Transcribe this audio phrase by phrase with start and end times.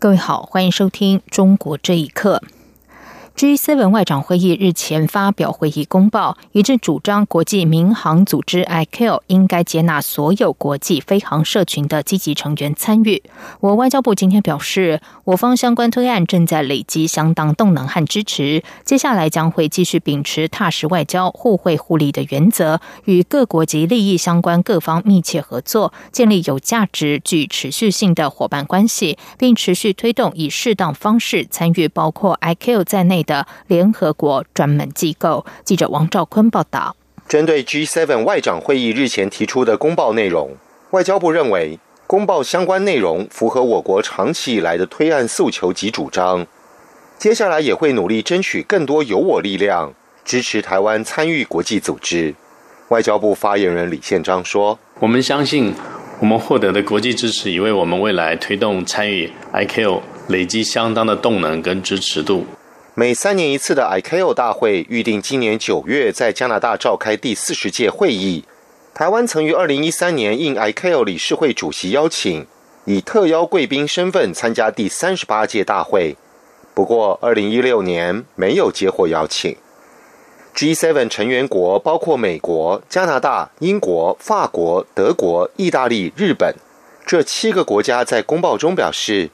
[0.00, 2.40] 各位好，欢迎收听《中国这一刻》。
[3.38, 13.22] G7 外长会议日前发表会议公报，一致主张国际民航组织 ICAO 应该接纳所有国际飞航社群的积极成员参与。
[13.60, 33.24] 我外交部今天表示，我方相关推案正在累积相当动能和支持，接下来将会继续秉持踏实外交、互惠互利的原则，与各国及利益相关各方密切合作，建立有价值、具持续性的伙伴关系，并持续推动以适当方式参与包括 ICAO 在内。
[33.28, 36.96] 的联合国专门机构记者王兆坤报道：
[37.28, 40.56] 针对 G7 外长会议日前提出的公报内容，
[40.90, 46.46] 外交部认为公报相关内容符合我国长期以来的推案诉求及主张。
[47.18, 49.92] 接下来也会努力争取更多有我力量，
[50.24, 52.34] 支持台湾参与国际组织。
[52.88, 55.74] 外交部发言人李宪章说：“我们相信，
[56.20, 62.46] 我们获得的国际支持，已为我们未来推动参与 ICAO 累积相当的动能跟支持度。”
[62.98, 68.42] 每三年一次的 ICAO 大会预定今年九月在加拿大召开第四十届会议。
[68.92, 72.44] 台湾曾于二零一三年应 ICAO 理事会主席邀请，
[72.86, 76.16] 以特邀贵宾身份参加第三十八届大会。
[76.74, 79.56] 不过，二零一六年没有接获邀请。
[80.56, 86.52] G7 成员国包括美国、加拿大、英国、法国、德国、意大利、日本
[87.06, 89.30] 这七个国家在公报中表示。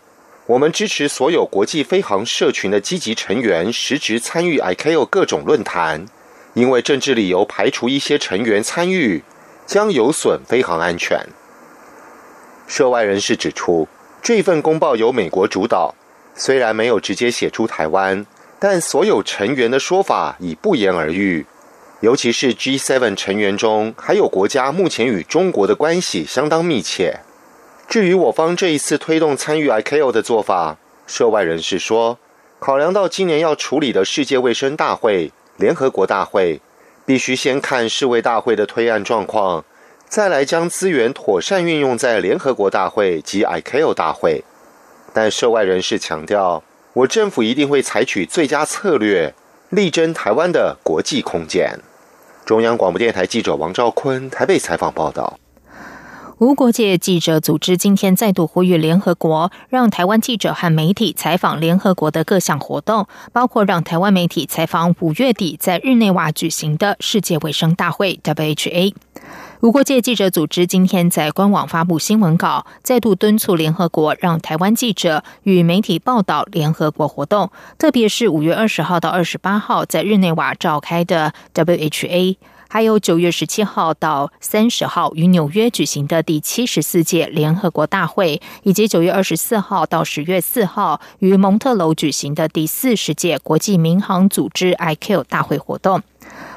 [0.47, 6.05] 我们支持所有国际飞航社群的积极成员实职参与 ICAO 各种论坛，
[6.53, 9.23] 因为政治理由排除一些成员参与，
[9.65, 11.19] 将有损飞航安全。
[12.67, 13.89] 涉外人士指出，
[14.23, 15.95] 这份公报由美国主导，
[16.35, 18.27] 虽然没有直接写出台湾，
[18.59, 21.47] 但所有成员的说法已不言而喻。
[22.01, 27.21] 尤其是 G7 成员中，还有国家目前与中国的关系相当密切。
[27.89, 32.19] 至于我方这一次推动参与 ICAO 的做法，涉外人士说，
[32.59, 36.61] 考量到今年要处理的世界卫生大会、联合国大会，
[37.07, 39.65] 必须先看世卫大会的推案状况，
[40.09, 44.43] 再来将资源妥善运用在联合国大会及 ICAO 大会。
[45.13, 49.33] 但涉外人士强调，我政府一定会采取最佳策略，
[49.69, 51.79] 力争台湾的国际空间。
[52.45, 55.39] 中央广播电台记者王兆坤台北采访报道。
[56.39, 68.95] 无国界记者组织今天再度呼吁联合国，让台湾记者和媒体采访联合国的各项活动，包括让台湾媒体采访五月底在日内瓦举行的世界卫生大会 （WHA）。
[69.61, 82.37] 无国界记者组织今天在官网发布新闻稿，再度敦促联合国让台湾记者与媒体报道联合国活动，特别是五月二十号到二十八号在日内瓦召开的 WHA。
[82.69, 96.03] 还有九月十七号到三十号于纽约举行的第七十四届联合国大会，以及九月二十四号到十月四号于蒙特楼举行的第四十届国际民航组织 IQ 大会活动。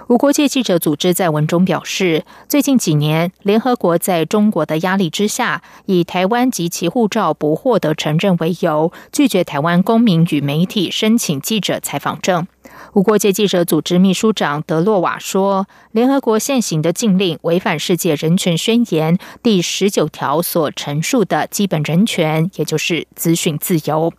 [0.08, 12.48] 无国界记者组织在文中表示，最近几年，联合国在中国的压力之下，以台湾及其护照不获得承认为由，拒绝台湾公民与媒体申请记者采访证。
[12.94, 24.14] 无国界记者组织秘书长德洛瓦说：“联合国现行的禁令违反世界人权宣言第十九条所陈述的基本人权，也就是资讯自由。”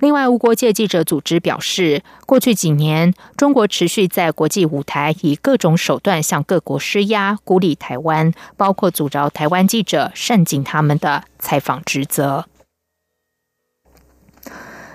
[0.00, 12.46] 另外，无国界记者组织表示，过去几年，中国持续在国际舞台以各种手段向各国施压，孤立台湾，包括阻挠台湾记者善尽他们的采访职责。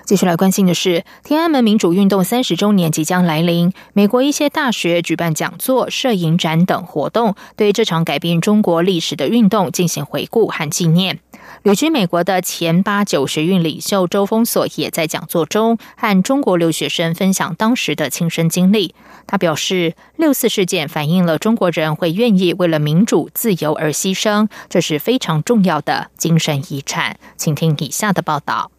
[0.04, 11.18] 继续来关心的是，天安门民主运动三十周年即将来临，美国一些大学举办讲座、摄影展等活动，对这场改变中国历史的运动进行回顾和纪念。
[11.66, 18.94] 旅居美国的前八九学运领袖周峰所也在讲座中和中国留学生分享当时的亲身经历。
[19.26, 27.18] 他表示，六四事件反映了中国人会愿意为了民主自由而牺牲，这是非常重要的精神遗产。
[27.36, 28.70] 请听以下的报道。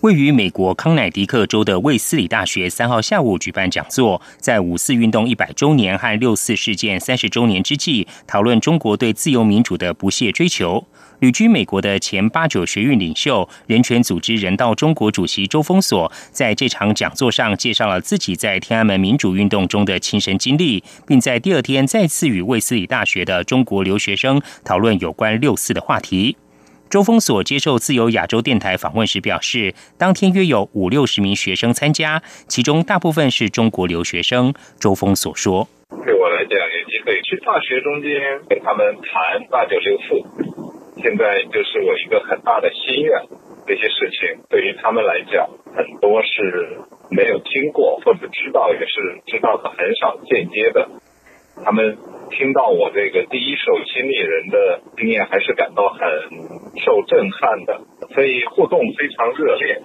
[0.00, 10.84] 位于美国康乃狄克州的卫斯理大学三号下午举办讲座，在五四运动一百周年和六四事件三十周年之际，讨论中国对自由民主的不懈追求。
[11.24, 26.36] 旅居美国的前八九学运领袖、人权组织人道中国主席周峰所，在这场讲座上介绍了自己在天安门民主运动中的亲身经历，并在第二天再次与卫斯理大学的中国留学生讨论有关六四的话题。
[26.90, 34.52] 周峰所接受自由亚洲电台访问时表示，当天约有五六十名学生参加，其中大部分是中国留学生。
[34.78, 35.66] 周峰所说
[36.04, 38.10] ：“对我来讲，有机会去大学中间
[38.46, 40.52] 跟他们谈八九六四。”
[41.04, 43.20] 现在就是我一个很大的心愿，
[43.66, 46.78] 这些事情对于他们来讲，很多是
[47.10, 50.88] 没有听过或者知道，也是知道的很少、间接的。
[51.62, 51.98] 他们
[52.30, 56.00] 听到我这个第一手经理人的经验，还是感到很
[56.82, 57.82] 受震撼的，
[58.14, 59.82] 所以互动非常热烈。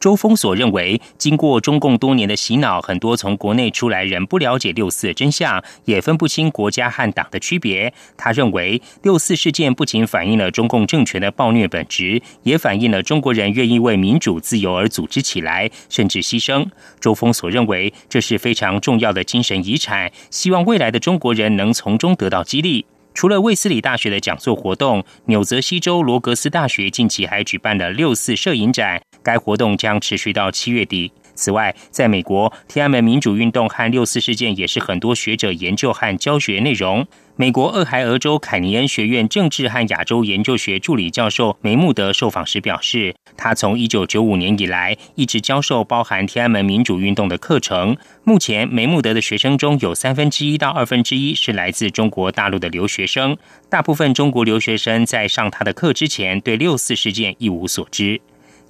[0.00, 7.92] 周峰所认为，经过中共多年的洗脑，很多从国内出来人不了解六四的真相，也分不清国家和党的区别。
[8.16, 16.66] 他认为，六四事件不仅反映了中共政权的暴虐本质，也反映了中国人愿意为民主自由而组织起来，甚至牺牲。
[17.00, 22.86] 周峰所认为，这是非常重要的精神遗产，希望未来的中国人能从中得到激励。
[23.18, 31.10] 除了卫斯理大学的讲座活动，纽泽西州罗格斯大学近期还举办了六四摄影展，该活动将持续到七月底。
[31.34, 37.04] 此外，在美国，天安门民主运动和六四事件也是很多学者研究和教学内容。
[37.40, 47.96] 美国俄亥俄州凯尼恩学院政治和亚洲研究学助理教授梅穆德受访时表示，他从一九九五年以来一直教授包含天安门民主运动的课程。
[48.24, 53.36] 目前，梅穆德的学生中有三分之一到二分之一是来自中国大陆的留学生。
[53.70, 58.20] 大部分中国留学生在上他的课之前，对六四事件一无所知。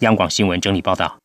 [0.00, 1.16] 央广新闻整理报道。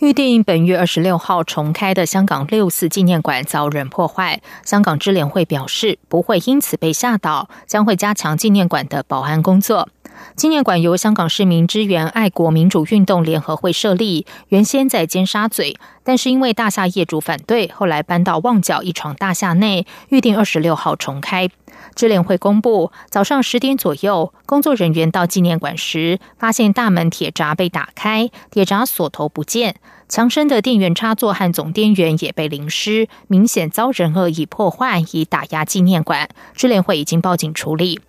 [0.00, 9.90] 预定本月二十六号重开的香港六四纪念馆遭人破坏，香港支联会表示不会因此被吓倒，将会加强纪念馆的保安工作。
[10.36, 21.48] 纪念馆由香港市民支援爱国民主运动联合会设立，原先在尖沙咀，但是因为大厦业主反对，后来搬到旺角一幢大厦内，预定二十六号重开。
[21.94, 29.76] 支联会公布，早上十点左右，工作人员到纪念馆时，发现大门铁闸被打开，铁闸锁头不见，
[30.08, 36.28] 墙身的电源插座和总电源也被淋湿，明显遭人恶意破坏，以打压纪念馆。
[36.54, 38.00] 支联会已经报警处理。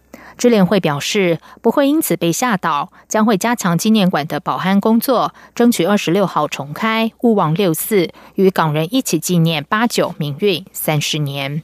[0.42, 11.62] 支联会表示，不会因此被吓倒，将会加强纪念馆的保安工作，争取二十六号重开，勿忘六四，与港人一起纪念八九民运三十年。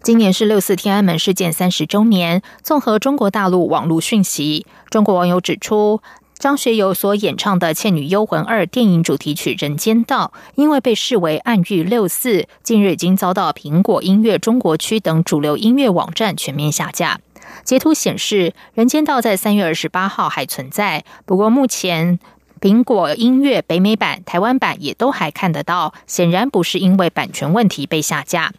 [0.00, 2.40] 今年是六四天安门事件三十周年。
[2.62, 6.02] 综合中国大陆网络讯息，中国网友指出，
[6.38, 17.18] 张学友所演唱的《倩女幽魂二》电影主题曲《人间道》，因为被视为暗喻六四，近日已经遭到苹果音乐中国区等主流音乐网站全面下架。
[17.62, 22.18] 截图显示，《人间道》在三月二十八号还存在，不过目前
[22.60, 28.48] 苹果音乐北美版、台湾版也都还看得到，显然不是因为版权问题被下架。《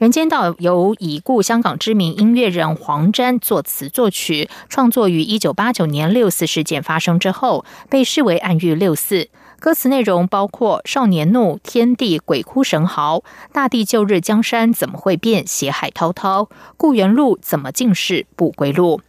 [0.00, 9.28] 人间道》由已故香港知名音乐人黄沾作词作曲，创作于一九八九年六四事件发生之后，被视为暗喻六四。
[9.58, 15.46] 歌词内容包括“少年怒，天地鬼哭神嚎，大地旧日江山怎么会变？
[15.46, 16.48] 血海滔滔，
[16.78, 19.02] 故园路怎么尽是不归路？”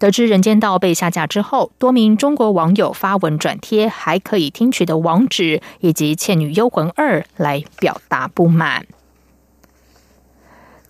[0.00, 8.84] 得知《人间道》被下架之后，多名中国网友发文转贴还可以听取的网址以及《倩女幽魂二》来表达不满。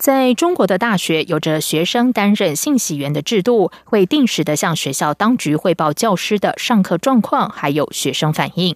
[0.02, 8.74] 在中国的大学，有着学生担任信息员的制度，会定时的向学校当局汇报教师的上课状况，还有学生反应。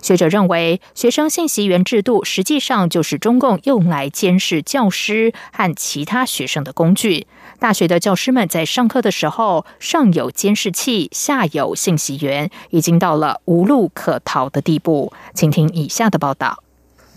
[0.00, 7.26] 学者认为，学生信息员制度实际上就是中共用来监视教师和其他学生的工具。
[7.58, 15.12] 大学的教师们在上课的时候，上有监视器，下有信息员，已经到了无路可逃的地步。
[15.34, 16.62] 请听以下的报道。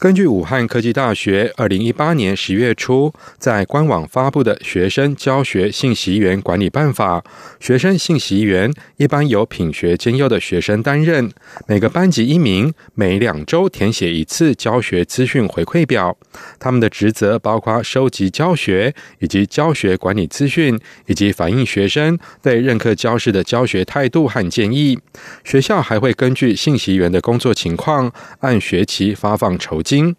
[0.01, 7.19] 根据武汉科技大学二零一八年十月初在官网发布的《学生教学信息员管理办法》，
[7.59, 11.31] 学生信息员一般由品学兼优的学生担任，
[11.67, 16.17] 每个班级一名，每两周填写一次教学资讯回馈表。
[16.57, 24.97] 他们的职责包括收集教学以及教学管理资讯，以及反映学生对任课教师的教学态度和建议。
[25.43, 29.90] 学校还会根据信息员的工作情况，按学期发放酬金。
[29.91, 30.15] 今。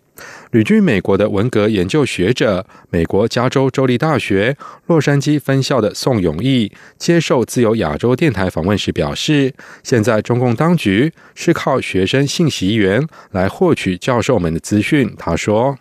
[0.50, 4.54] 旅居美国的文革研究学者、美国加州州立大学
[4.86, 15.78] 洛杉矶分校的宋永义接受自由亚洲电台访问时表示：“现在中共当局是靠学生信息源来获取教授们的资讯。”他说。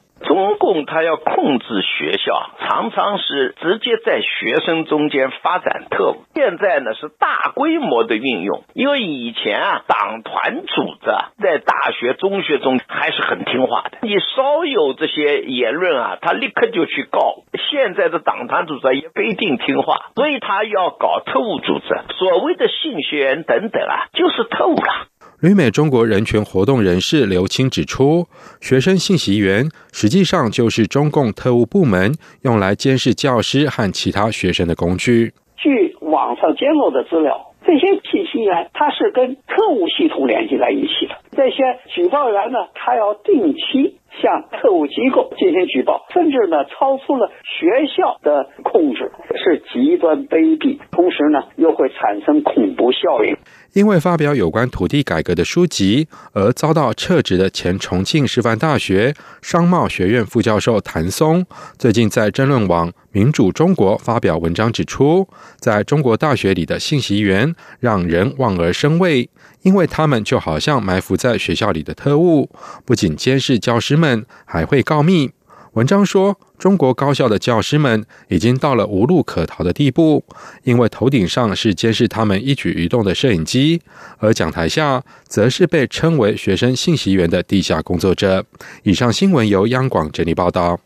[0.62, 6.24] 共他要控制学校，常常是直接在学生中间发展特务。
[6.36, 11.10] 现在呢是大规模的运用，因为以前啊党团组织
[11.42, 17.38] 在大学、中学中还是很听话的，你稍有这些言论啊，他立刻就去告。
[17.72, 21.88] 现在的党团组织也不一定听话，所以他要搞特务组织，
[22.20, 25.08] 所谓的信学员等等啊，就是特务了。
[25.42, 28.28] 旅美中国人权活动人士刘青指出，
[28.62, 35.34] 学生信息源实际上就是中共特务部门用来监视教师和其他学生的工具。
[35.58, 41.18] 据网上揭露的资料，这些信息源它是跟特务系统联系在一起的。
[41.32, 49.12] 这些举报员呢，他要定期向特务机构进行举报，甚至呢超出了学校的控制，
[49.44, 53.36] 是极端卑鄙，同时呢又会产生恐怖效应。
[53.74, 61.46] 因为发表有关土地改革的书籍而遭到撤职的前重庆师范大学商贸学院副教授谭松，
[61.78, 65.28] 最近在争论网“民主中国”发表文章，指出，
[65.60, 69.30] 在中国大学里的信息源让人望而生畏，
[69.62, 72.50] 因为他们就好像埋伏在学校里的特务，
[72.84, 75.32] 不仅监视教师们，还会告密。
[75.74, 80.24] 文章说，中国高校的教师们已经到了无路可逃的地步，
[80.64, 83.82] 因为头顶上是监视他们一举一动的摄影机，
[84.20, 88.46] 而讲台下则是被称为学生信息员的地下工作者。
[88.84, 90.80] 以上新闻由央广整理报道。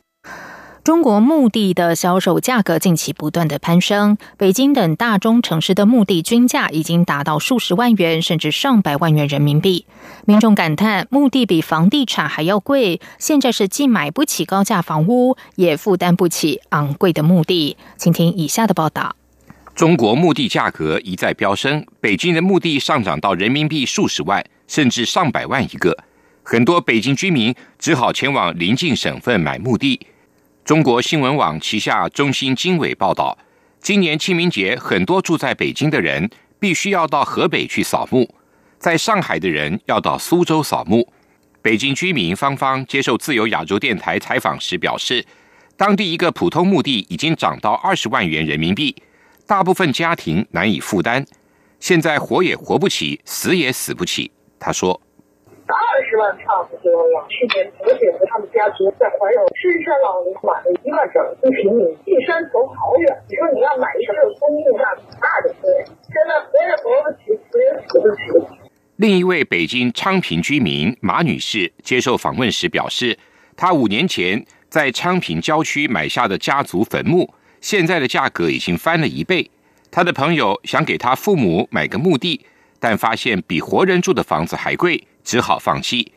[0.86, 9.88] 中国墓地的销售价格近期不断的攀升，北京等大中城市的墓地均价已经达到数十万元，甚至上百万元人民币。
[10.26, 17.76] 民众感叹，墓地比房地产还要贵，现在是既买不起高价房屋，也负担不起昂贵的墓地。
[17.98, 19.16] 请听以下的报道：
[19.74, 25.98] 中国墓地价格一再飙升，北京的墓地上涨到人民币数十万，甚至上百万一个，
[26.44, 30.00] 很多北京居民只好前往邻近省份买墓地。
[30.66, 33.38] 中国新闻网旗下中新经纬报道，
[33.80, 36.28] 今年清明节，很多住在北京的人
[36.60, 38.26] 必须要到河北去扫墓；
[38.80, 41.08] 在上海的人要到苏州扫墓。
[41.62, 45.24] 北京居民芳芳接受自由亚洲电台采访时表示，
[45.78, 48.96] 当地一个普通墓地已经涨到二十万元人民币，
[49.46, 51.24] 大部分家庭难以负担，
[51.80, 54.32] 现在活也活不起，死也死不起。
[54.60, 55.00] 他说。
[56.10, 57.26] 十万差不多了。
[57.30, 63.18] 去年我姐夫他们家族在怀柔深山老林买了一万整四平米，进山走好远。
[63.30, 64.84] 你说你要买一个公墓，那
[65.20, 65.72] 那就贵。
[66.08, 68.56] 现在活也活不起，死也死不起。
[68.98, 73.18] 另一位北京昌平居民马女士接受访问时表示，
[73.58, 79.50] 她五年前在昌平郊区买下的家族坟墓，现在的价格已经翻了一倍。
[79.92, 82.46] 她的朋友想给她父母买个墓地，
[82.80, 85.06] 但发现比活人住的房子还贵。
[85.26, 86.14] 只好放弃。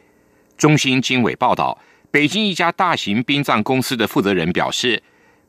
[0.56, 1.76] 中新经纬报道，
[2.10, 5.02] 北京一家大型殡葬公司的负责人表示，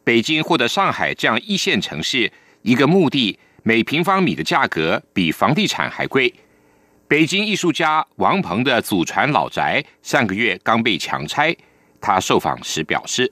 [0.03, 2.31] 北京或者上海这样一线城市，
[2.63, 6.33] 一个墓地每平方米的价格比房地产还贵。
[7.07, 11.55] 北京艺术家王鹏的祖传老宅上个月刚被强拆，
[11.99, 13.31] 他受访时表示。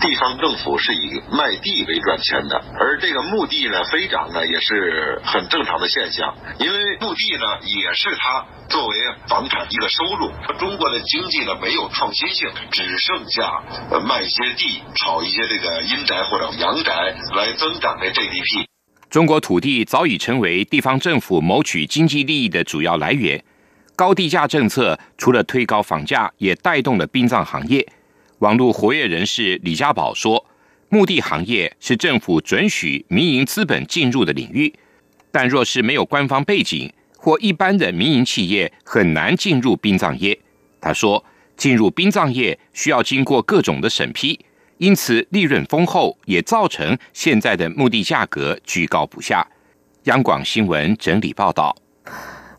[0.00, 8.96] 地方政府是以卖地为赚钱的，而这个墓地呢飞涨呢也是很正常的现象，因为墓地呢也是它作为
[9.28, 10.32] 房产一个收入。
[10.58, 18.66] 中国的经济呢没有创新性，只剩下呃卖一些地，炒一些这个阴宅或者阳宅来增长的 GDP。
[19.08, 23.44] 中国土地早已成为地方政府谋取经济利益的主要来源，
[23.94, 27.86] 高地价政策除了推高房价，也带动了殡葬行业。
[28.42, 30.44] 网络活跃人士李家宝说
[30.90, 34.74] ：“墓地行业是政府准许民营资本进入的领域，
[35.30, 40.36] 但若是没有官方背景或一般的民营企业，很难进入殡葬业。”
[40.82, 41.24] 他说
[41.56, 44.36] ：“进入殡葬业需要经过各种的审批，
[44.78, 49.46] 因此利润丰厚，也造成现在的墓地价格居高不下。”
[50.06, 51.76] 央广新闻整理报道。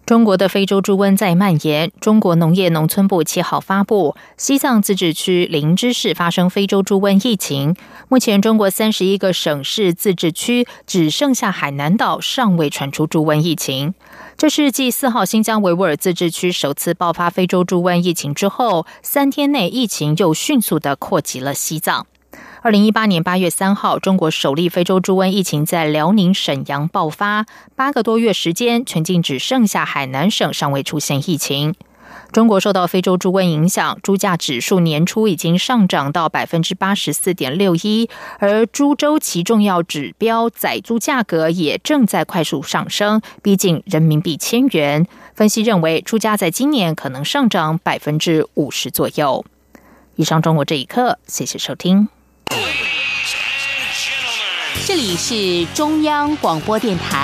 [0.05, 1.89] 中国的非洲猪瘟在蔓延。
[2.01, 7.73] 中国农业农村部七号发布，西藏自治区林芝市发生非洲猪瘟疫情。
[8.09, 13.93] 目前，中国三十一个省市自治区只剩下海南岛尚未传出猪瘟疫情。
[14.35, 22.05] 这是继四号新疆维吾尔自治区首次爆发非洲猪瘟疫情之后，三天内疫情又迅速的扩及了西藏。
[22.63, 27.45] 二零一八年八月三号，中国首例非洲猪瘟疫情在辽宁沈阳爆发。
[27.75, 31.75] 八个多月时间，全境只剩下海南省尚未出现疫情。
[32.31, 45.05] 中国受到非洲猪瘟影响，猪价指数年初已经上涨到百分之八十四点六一，而猪周期重要指标宰猪价格也正在快速上升，逼近人民币千元。
[45.35, 49.43] 分析认为，猪价在今年可能上涨百分之五十左右。
[50.15, 52.07] 以上，中国这一刻，谢谢收听。
[54.85, 57.17] 这里是中央广播电台。